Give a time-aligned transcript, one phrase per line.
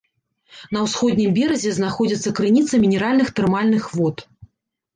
[0.75, 4.29] На ўсходнім беразе знаходзіцца крыніца мінеральных тэрмальных вод.